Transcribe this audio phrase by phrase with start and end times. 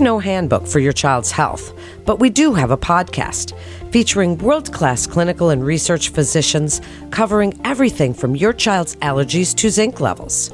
[0.00, 1.74] No handbook for your child's health,
[2.06, 3.52] but we do have a podcast
[3.92, 6.80] featuring world class clinical and research physicians
[7.10, 10.50] covering everything from your child's allergies to zinc levels.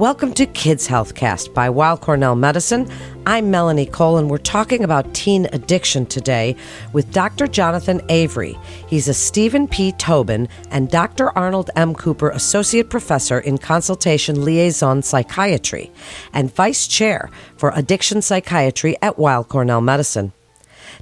[0.00, 2.90] Welcome to Kids Healthcast by Weill Cornell Medicine.
[3.26, 6.56] I'm Melanie Cole, and we're talking about teen addiction today
[6.94, 7.46] with Dr.
[7.46, 8.58] Jonathan Avery.
[8.88, 9.92] He's a Stephen P.
[9.92, 11.36] Tobin and Dr.
[11.36, 11.94] Arnold M.
[11.94, 15.92] Cooper Associate Professor in Consultation Liaison Psychiatry
[16.32, 17.28] and Vice Chair
[17.58, 20.32] for Addiction Psychiatry at Weill Cornell Medicine.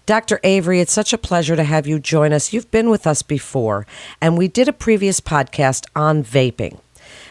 [0.07, 0.41] Dr.
[0.43, 2.53] Avery, it's such a pleasure to have you join us.
[2.53, 3.87] You've been with us before,
[4.21, 6.81] and we did a previous podcast on vaping.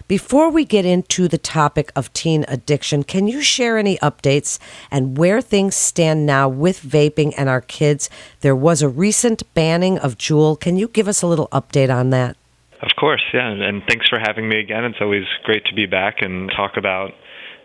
[0.07, 4.57] Before we get into the topic of teen addiction, can you share any updates
[4.89, 8.09] and where things stand now with vaping and our kids?
[8.39, 10.57] There was a recent banning of Juul.
[10.57, 12.37] Can you give us a little update on that?
[12.81, 13.49] Of course, yeah.
[13.49, 14.85] And thanks for having me again.
[14.85, 17.11] It's always great to be back and talk about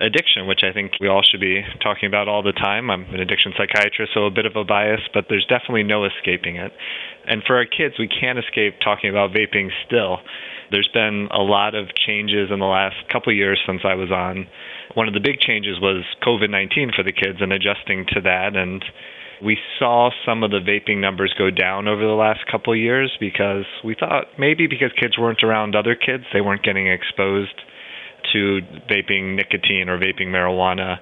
[0.02, 2.90] addiction, which I think we all should be talking about all the time.
[2.90, 6.56] I'm an addiction psychiatrist, so a bit of a bias, but there's definitely no escaping
[6.56, 6.72] it.
[7.26, 10.18] And for our kids, we can't escape talking about vaping still.
[10.70, 14.48] There's been a lot of changes in the last couple years since I was on.
[14.94, 18.56] One of the big changes was COVID 19 for the kids and adjusting to that.
[18.56, 18.84] And
[19.44, 23.64] we saw some of the vaping numbers go down over the last couple years because
[23.84, 27.54] we thought maybe because kids weren't around other kids, they weren't getting exposed
[28.32, 30.98] to vaping nicotine or vaping marijuana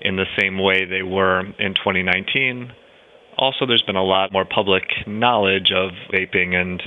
[0.00, 2.72] in the same way they were in 2019.
[3.36, 6.82] Also, there's been a lot more public knowledge of vaping and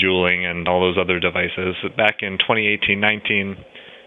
[0.00, 1.74] juuling and all those other devices.
[1.96, 3.56] Back in 2018 19,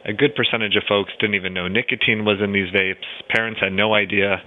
[0.05, 3.05] a good percentage of folks didn't even know nicotine was in these vapes.
[3.29, 4.41] Parents had no idea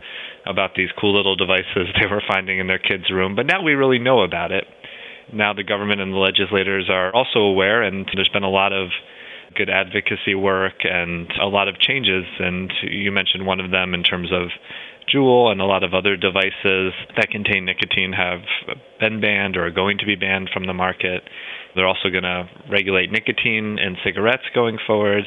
[0.46, 3.72] about these cool little devices they were finding in their kids' room, but now we
[3.72, 4.64] really know about it.
[5.32, 8.88] Now the government and the legislators are also aware, and there's been a lot of
[9.54, 12.24] good advocacy work and a lot of changes.
[12.38, 14.48] And you mentioned one of them in terms of
[15.12, 18.40] Juul and a lot of other devices that contain nicotine have
[19.00, 21.22] been banned or are going to be banned from the market.
[21.74, 25.24] They're also going to regulate nicotine in cigarettes going forward.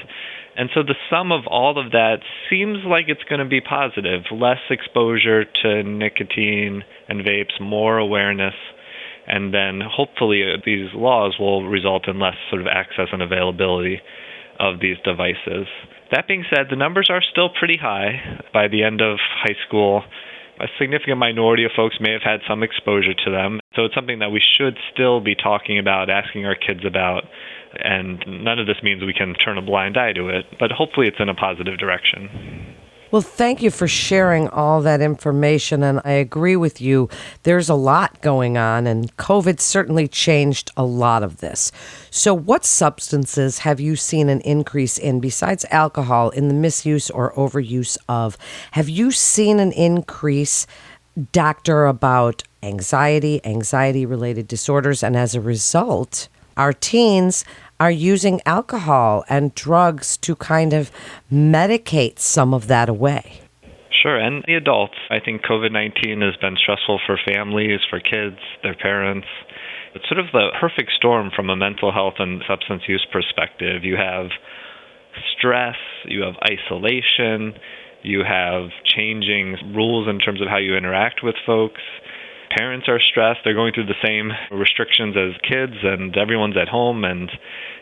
[0.58, 2.20] And so the sum of all of that
[2.50, 8.54] seems like it's going to be positive less exposure to nicotine and vapes, more awareness
[9.28, 14.02] and then hopefully uh, these laws will result in less sort of access and availability
[14.60, 15.68] of these devices.
[16.12, 18.42] That being said, the numbers are still pretty high.
[18.54, 20.04] By the end of high school,
[20.60, 23.60] a significant minority of folks may have had some exposure to them.
[23.76, 27.24] So it's something that we should still be talking about, asking our kids about,
[27.84, 31.08] and none of this means we can turn a blind eye to it, but hopefully
[31.08, 32.76] it's in a positive direction.
[33.12, 35.84] Well, thank you for sharing all that information.
[35.84, 37.08] And I agree with you.
[37.44, 41.72] There's a lot going on, and COVID certainly changed a lot of this.
[42.10, 47.34] So, what substances have you seen an increase in besides alcohol in the misuse or
[47.34, 48.38] overuse of?
[48.72, 50.66] Have you seen an increase,
[51.32, 55.04] doctor, about anxiety, anxiety related disorders?
[55.04, 56.28] And as a result,
[56.58, 57.46] our teens
[57.80, 60.92] are using alcohol and drugs to kind of
[61.32, 63.42] medicate some of that away.
[64.02, 64.96] Sure, and the adults.
[65.10, 69.28] I think COVID 19 has been stressful for families, for kids, their parents.
[69.96, 73.84] It's sort of the perfect storm from a mental health and substance use perspective.
[73.84, 74.28] You have
[75.38, 77.58] stress, you have isolation,
[78.04, 81.82] you have changing rules in terms of how you interact with folks
[82.56, 83.42] parents are stressed.
[83.44, 87.04] They're going through the same restrictions as kids, and everyone's at home.
[87.04, 87.30] And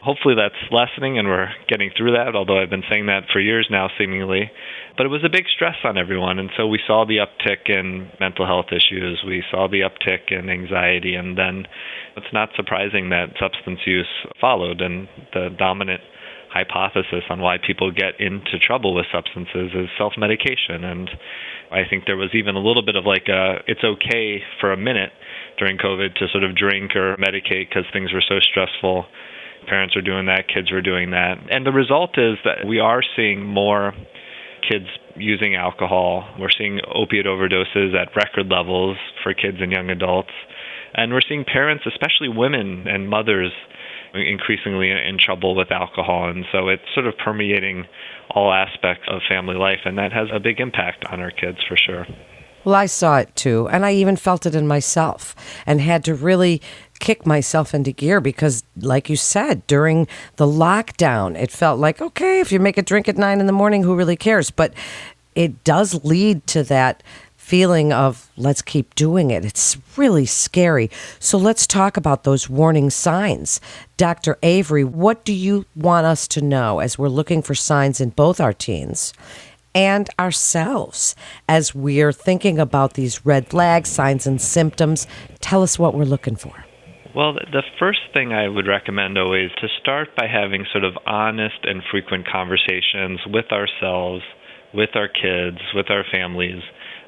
[0.01, 2.35] hopefully that's lessening, and we're getting through that.
[2.35, 4.51] Although I've been saying that for years now, seemingly.
[4.97, 8.09] But it was a big stress on everyone, and so we saw the uptick in
[8.19, 9.23] mental health issues.
[9.25, 11.65] We saw the uptick in anxiety, and then
[12.15, 14.09] it's not surprising that substance use
[14.39, 14.81] followed.
[14.81, 16.01] And the dominant
[16.53, 20.83] hypothesis on why people get into trouble with substances is self medication.
[20.83, 21.09] And
[21.71, 24.77] I think there was even a little bit of like a, it's okay for a
[24.77, 25.11] minute
[25.57, 29.05] during COVID to sort of drink or medicate because things were so stressful.
[29.67, 31.37] Parents are doing that, kids were doing that.
[31.49, 33.93] And the result is that we are seeing more
[34.69, 34.85] kids
[35.15, 36.27] using alcohol.
[36.39, 40.31] We're seeing opiate overdoses at record levels for kids and young adults.
[40.93, 43.51] And we're seeing parents, especially women and mothers,
[44.13, 46.29] increasingly in trouble with alcohol.
[46.29, 47.85] And so it's sort of permeating
[48.31, 51.77] all aspects of family life, and that has a big impact on our kids for
[51.77, 52.07] sure.
[52.63, 56.15] Well, I saw it too, and I even felt it in myself and had to
[56.15, 56.61] really
[56.99, 60.07] kick myself into gear because, like you said, during
[60.37, 63.51] the lockdown, it felt like, okay, if you make a drink at nine in the
[63.51, 64.49] morning, who really cares?
[64.49, 64.73] But
[65.35, 67.03] it does lead to that
[67.43, 69.43] feeling of let's keep doing it.
[69.43, 70.89] It's really scary.
[71.19, 73.59] So let's talk about those warning signs.
[73.97, 74.37] Dr.
[74.41, 78.39] Avery, what do you want us to know as we're looking for signs in both
[78.39, 79.13] our teens
[79.75, 81.15] and ourselves
[81.49, 85.07] as we're thinking about these red flags, signs, and symptoms.
[85.39, 86.63] Tell us what we're looking for.
[87.15, 91.59] Well, the first thing I would recommend always to start by having sort of honest
[91.63, 94.23] and frequent conversations with ourselves,
[94.73, 96.61] with our kids, with our families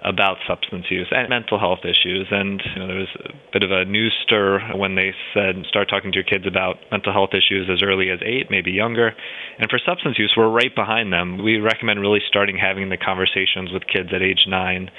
[0.06, 2.28] about substance use and mental health issues.
[2.30, 5.90] And you know, there was a bit of a news stir when they said start
[5.90, 9.14] talking to your kids about mental health issues as early as eight, maybe younger.
[9.58, 11.44] And for substance use, we're right behind them.
[11.44, 14.92] We recommend really starting having the conversations with kids at age nine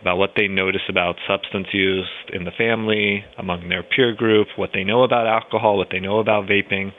[0.00, 4.70] about what they notice about substance use in the family, among their peer group, what
[4.74, 6.92] they know about alcohol, what they know about vaping.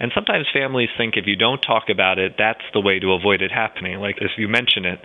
[0.00, 3.42] And sometimes families think if you don't talk about it, that's the way to avoid
[3.42, 4.00] it happening.
[4.00, 5.00] Like if you mention it,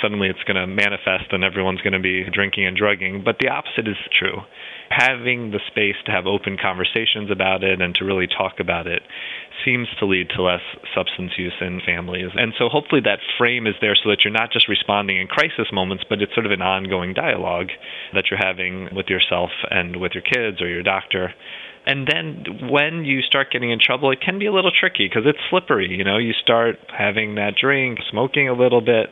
[0.00, 3.22] suddenly it's going to manifest and everyone's going to be drinking and drugging.
[3.24, 4.40] But the opposite is true.
[4.90, 9.02] Having the space to have open conversations about it and to really talk about it
[9.64, 10.60] seems to lead to less
[10.94, 12.30] substance use in families.
[12.34, 15.68] And so hopefully that frame is there so that you're not just responding in crisis
[15.72, 17.70] moments, but it's sort of an ongoing dialogue
[18.12, 21.32] that you're having with yourself and with your kids or your doctor
[21.86, 25.24] and then when you start getting in trouble, it can be a little tricky because
[25.26, 25.88] it's slippery.
[25.90, 29.10] You know, you start having that drink, smoking a little bit.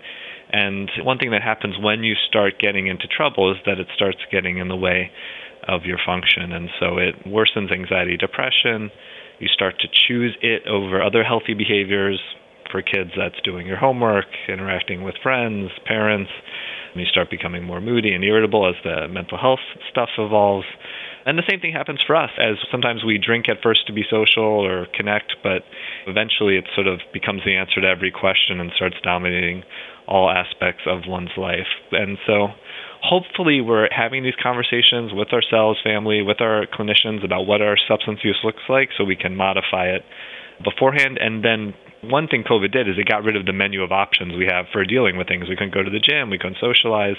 [0.53, 4.19] And one thing that happens when you start getting into trouble is that it starts
[4.31, 5.11] getting in the way
[5.67, 6.53] of your function.
[6.53, 8.91] And so it worsens anxiety, depression.
[9.39, 12.21] You start to choose it over other healthy behaviors.
[12.71, 16.31] For kids, that's doing your homework, interacting with friends, parents.
[16.93, 19.59] And you start becoming more moody and irritable as the mental health
[19.91, 20.67] stuff evolves.
[21.27, 24.05] And the same thing happens for us, as sometimes we drink at first to be
[24.09, 25.63] social or connect, but
[26.07, 29.63] eventually it sort of becomes the answer to every question and starts dominating
[30.09, 31.69] all aspects of one's life.
[31.93, 32.49] And so
[33.03, 38.21] hopefully we're having these conversations with ourselves, family, with our clinicians about what our substance
[38.25, 40.03] use looks like so we can modify it
[40.65, 43.93] beforehand and then one thing COVID did is it got rid of the menu of
[43.93, 45.49] options we have for dealing with things.
[45.49, 47.17] We couldn't go to the gym, we couldn't socialize.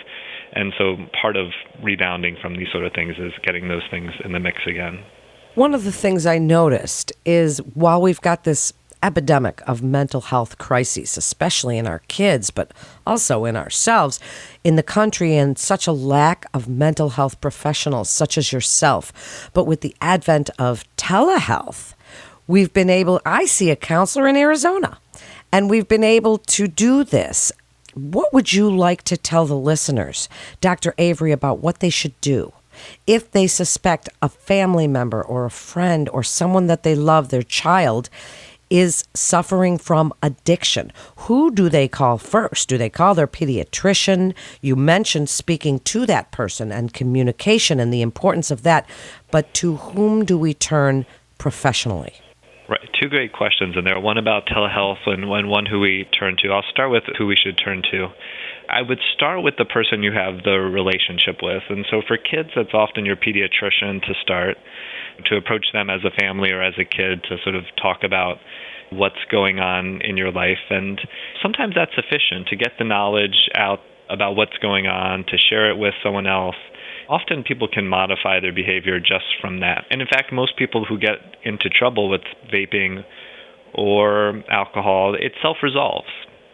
[0.54, 1.48] And so part of
[1.84, 5.04] rebounding from these sort of things is getting those things in the mix again.
[5.56, 8.74] One of the things I noticed is while we've got this
[9.04, 12.72] epidemic of mental health crises, especially in our kids, but
[13.06, 14.20] also in ourselves,
[14.64, 19.50] in the country, and such a lack of mental health professionals such as yourself.
[19.54, 21.94] But with the advent of telehealth,
[22.52, 25.00] We've been able, I see a counselor in Arizona,
[25.54, 27.50] and we've been able to do this.
[27.94, 30.28] What would you like to tell the listeners,
[30.60, 30.94] Dr.
[30.98, 32.52] Avery, about what they should do?
[33.08, 37.42] If they suspect a family member or a friend or someone that they love, their
[37.42, 38.10] child,
[38.70, 40.92] is suffering from addiction.
[41.28, 42.68] Who do they call first?
[42.68, 44.34] Do they call their pediatrician?
[44.60, 48.86] You mentioned speaking to that person and communication and the importance of that,
[49.32, 51.06] but to whom do we turn
[51.38, 52.16] professionally?
[52.72, 52.90] Right.
[53.02, 54.00] Two great questions in there.
[54.00, 56.54] One about telehealth and one, one who we turn to.
[56.54, 58.08] I'll start with who we should turn to.
[58.70, 61.64] I would start with the person you have the relationship with.
[61.68, 64.56] And so for kids, that's often your pediatrician to start,
[65.26, 68.38] to approach them as a family or as a kid to sort of talk about
[68.90, 70.64] what's going on in your life.
[70.70, 70.98] And
[71.44, 75.78] sometimes that's sufficient to get the knowledge out about what's going on, to share it
[75.78, 76.56] with someone else
[77.10, 79.86] often people can modify their behavior just from that.
[79.90, 82.22] And in fact, most people who get into trouble with
[82.54, 83.04] vaping
[83.74, 86.10] or alcohol, it self resolves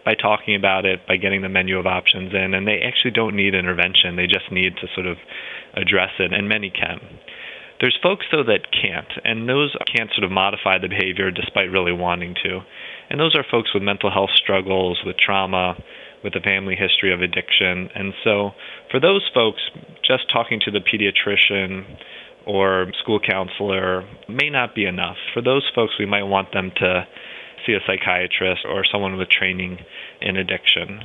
[0.05, 3.35] by talking about it, by getting the menu of options in, and they actually don't
[3.35, 4.15] need intervention.
[4.15, 5.17] They just need to sort of
[5.73, 6.99] address it, and many can.
[7.81, 11.91] There's folks, though, that can't, and those can't sort of modify the behavior despite really
[11.91, 12.61] wanting to.
[13.09, 15.75] And those are folks with mental health struggles, with trauma,
[16.23, 17.89] with a family history of addiction.
[17.93, 18.51] And so
[18.91, 19.61] for those folks,
[20.05, 21.97] just talking to the pediatrician
[22.45, 25.17] or school counselor may not be enough.
[25.33, 27.07] For those folks, we might want them to
[27.65, 29.77] see a psychiatrist or someone with training
[30.21, 31.01] in addiction.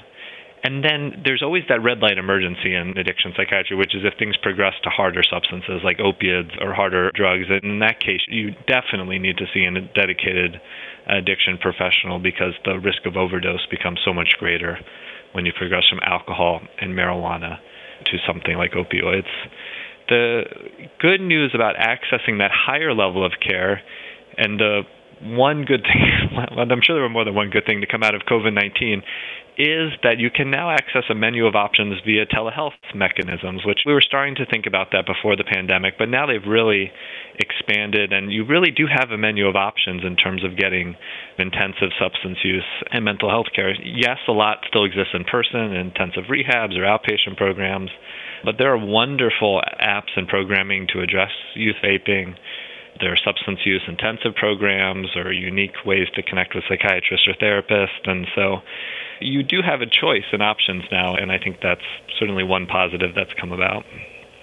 [0.64, 4.36] And then there's always that red light emergency in addiction psychiatry, which is if things
[4.36, 7.46] progress to harder substances like opiates or harder drugs.
[7.48, 10.60] And in that case, you definitely need to see a dedicated
[11.08, 14.78] addiction professional because the risk of overdose becomes so much greater
[15.32, 17.58] when you progress from alcohol and marijuana
[18.06, 19.30] to something like opioids.
[20.08, 20.42] The
[21.00, 23.82] good news about accessing that higher level of care
[24.38, 24.82] and the
[25.22, 28.14] one good thing, I'm sure there were more than one good thing to come out
[28.14, 29.02] of COVID 19,
[29.58, 33.92] is that you can now access a menu of options via telehealth mechanisms, which we
[33.92, 36.90] were starting to think about that before the pandemic, but now they've really
[37.38, 40.96] expanded, and you really do have a menu of options in terms of getting
[41.38, 43.74] intensive substance use and mental health care.
[43.84, 47.90] Yes, a lot still exists in person, intensive rehabs or outpatient programs,
[48.44, 52.34] but there are wonderful apps and programming to address youth vaping
[53.02, 58.06] there are substance use intensive programs or unique ways to connect with psychiatrists or therapists.
[58.06, 58.62] And so
[59.20, 61.82] you do have a choice and options now, and I think that's
[62.18, 63.84] certainly one positive that's come about.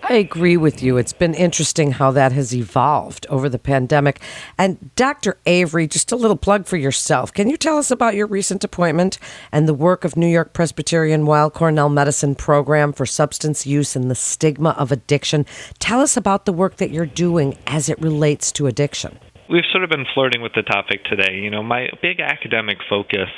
[0.04, 0.98] I agree with you.
[0.98, 4.20] It's been interesting how that has evolved over the pandemic.
[4.58, 5.38] And Dr.
[5.46, 7.34] Avery, just a little plug for yourself.
[7.34, 9.20] Can you tell us about your recent appointment
[9.52, 14.10] and the work of New York Presbyterian Weill Cornell Medicine Program for Substance Use and
[14.10, 15.46] the Stigma of Addiction?
[15.80, 19.20] Tell us about the work that you're doing as it relates to addiction.
[19.50, 21.36] We've sort of been flirting with the topic today.
[21.36, 23.30] You know, my big academic focus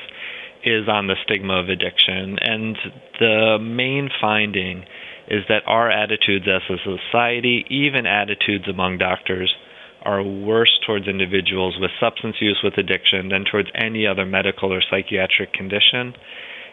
[0.63, 2.77] is on the stigma of addiction, and
[3.19, 4.85] the main finding
[5.31, 9.55] is that our attitudes as a society, even attitudes among doctors,
[10.03, 14.81] are worse towards individuals with substance use with addiction than towards any other medical or
[14.81, 16.13] psychiatric condition.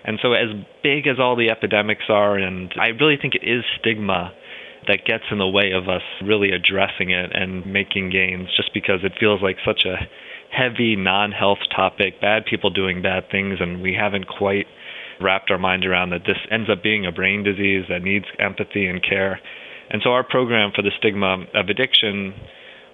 [0.05, 0.49] And so, as
[0.83, 4.33] big as all the epidemics are, and I really think it is stigma
[4.89, 9.01] that gets in the way of us really addressing it and making gains just because
[9.05, 10.09] it feels like such a
[10.51, 14.67] heavy non health topic, bad people doing bad things, and we haven't quite
[15.21, 18.87] wrapped our mind around that this ends up being a brain disease that needs empathy
[18.87, 19.41] and care.
[19.91, 22.35] And so, our program for the stigma of addiction,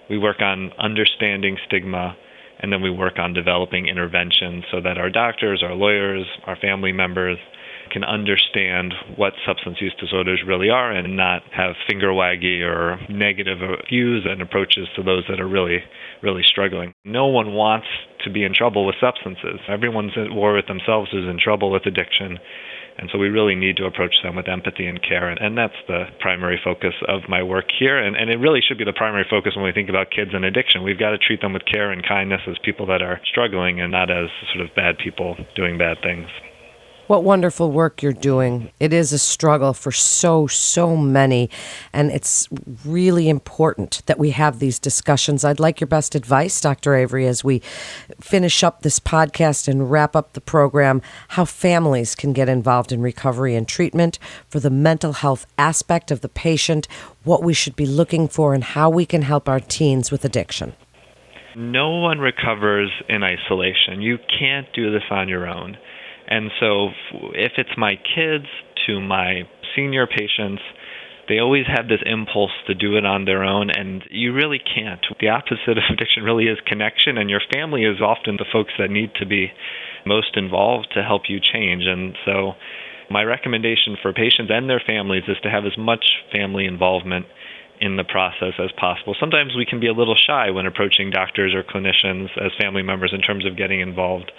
[0.09, 2.15] we work on understanding stigma
[2.59, 6.91] and then we work on developing interventions so that our doctors, our lawyers, our family
[6.91, 7.37] members
[7.91, 13.59] can understand what substance use disorders really are and not have finger waggy or negative
[13.89, 15.79] views and approaches to those that are really,
[16.23, 16.93] really struggling.
[17.03, 17.87] No one wants
[18.25, 19.59] to be in trouble with substances.
[19.69, 22.37] Everyone's at war with themselves who's in trouble with addiction.
[22.97, 25.29] And so we really need to approach them with empathy and care.
[25.29, 27.97] And that's the primary focus of my work here.
[27.97, 30.45] And, and it really should be the primary focus when we think about kids and
[30.45, 30.83] addiction.
[30.83, 33.91] We've got to treat them with care and kindness as people that are struggling and
[33.91, 36.27] not as sort of bad people doing bad things.
[37.07, 38.71] What wonderful work you're doing.
[38.79, 41.51] It is a struggle for so, so many.
[41.93, 42.49] And it's
[42.83, 45.45] really important that we have these discussions.
[45.45, 46.95] I'd like your best advice, Dr.
[46.95, 47.59] Avery, as we
[48.19, 53.03] finish up this podcast and wrap up the program, how families can get involved in
[53.03, 54.17] recovery and treatment
[54.49, 56.87] for the mental health aspect of the patient,
[57.23, 60.73] what we should be looking for, and how we can help our teens with addiction.
[61.55, 64.01] No one recovers in isolation.
[64.01, 65.77] You can't do this on your own.
[66.27, 66.89] And so
[67.33, 68.45] if it's my kids
[68.87, 69.43] to my
[69.75, 70.61] senior patients,
[71.27, 75.03] they always have this impulse to do it on their own, and you really can't.
[75.19, 78.91] The opposite of addiction really is connection, and your family is often the folks that
[78.91, 79.51] need to be
[80.05, 81.83] most involved to help you change.
[81.85, 82.53] And so,
[83.09, 87.25] my recommendation for patients and their families is to have as much family involvement
[87.79, 89.15] in the process as possible.
[89.19, 93.13] Sometimes we can be a little shy when approaching doctors or clinicians as family members
[93.13, 94.31] in terms of getting involved.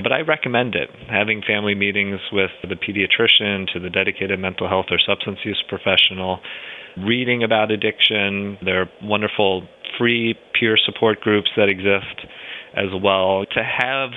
[0.00, 0.88] But I recommend it.
[1.10, 6.40] Having family meetings with the pediatrician to the dedicated mental health or substance use professional,
[6.96, 8.58] reading about addiction.
[8.64, 9.66] There are wonderful
[9.98, 12.26] free peer support groups that exist
[12.74, 13.44] as well.
[13.52, 14.10] To have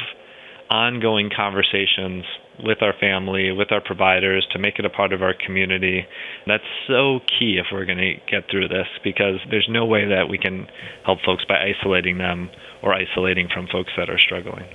[0.69, 2.23] ongoing conversations
[2.63, 6.05] with our family, with our providers, to make it a part of our community.
[6.47, 10.29] That's so key if we're going to get through this because there's no way that
[10.29, 10.67] we can
[11.05, 12.49] help folks by isolating them
[12.81, 14.65] or isolating from folks that are struggling.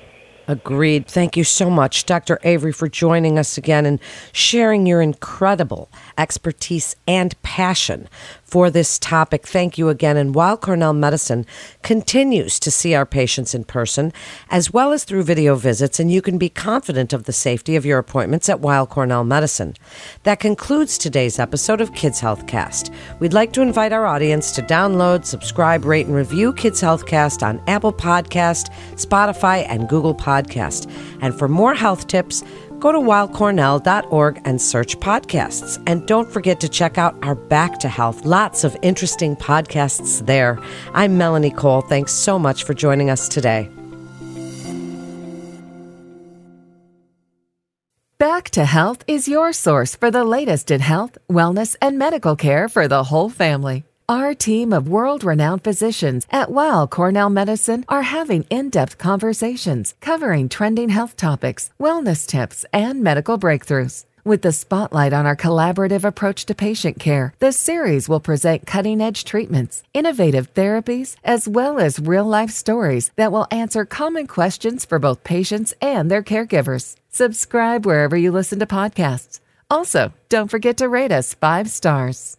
[0.51, 1.07] Agreed.
[1.07, 2.41] Thank you so much, Dr.
[2.43, 4.01] Avery, for joining us again and
[4.33, 5.89] sharing your incredible
[6.19, 8.09] expertise and passion
[8.51, 9.47] for this topic.
[9.47, 10.17] Thank you again.
[10.17, 11.47] And Weill Cornell Medicine
[11.83, 14.13] continues to see our patients in person
[14.51, 17.87] as well as through video visits, and you can be confident of the safety of
[17.87, 19.75] your appointments at Weill Cornell Medicine.
[20.25, 22.93] That concludes today's episode of Kids Healthcast.
[23.21, 27.63] We'd like to invite our audience to download, subscribe, rate, and review Kids Healthcast on
[27.69, 30.91] Apple Podcast, Spotify, and Google Podcast.
[31.23, 32.43] And for more health tips,
[32.81, 35.81] go to weillcornell.org and search podcasts.
[35.87, 38.25] And don't forget to check out our Back to Health.
[38.25, 40.59] Lots of interesting podcasts there.
[40.95, 41.83] I'm Melanie Cole.
[41.83, 43.71] Thanks so much for joining us today.
[48.19, 52.69] Back to Health is your source for the latest in health, wellness, and medical care
[52.69, 53.85] for the whole family.
[54.11, 59.95] Our team of world renowned physicians at Weill Cornell Medicine are having in depth conversations
[60.01, 64.05] covering trending health topics, wellness tips, and medical breakthroughs.
[64.25, 69.01] With the spotlight on our collaborative approach to patient care, the series will present cutting
[69.01, 74.85] edge treatments, innovative therapies, as well as real life stories that will answer common questions
[74.85, 76.97] for both patients and their caregivers.
[77.11, 79.39] Subscribe wherever you listen to podcasts.
[79.71, 82.39] Also, don't forget to rate us five stars.